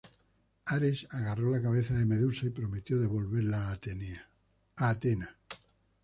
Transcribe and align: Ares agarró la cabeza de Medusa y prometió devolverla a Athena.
Ares 0.65 1.05
agarró 1.11 1.51
la 1.51 1.61
cabeza 1.61 1.93
de 1.93 2.05
Medusa 2.07 2.47
y 2.47 2.49
prometió 2.49 2.97
devolverla 2.97 3.67
a 4.75 4.87
Athena. 4.87 5.37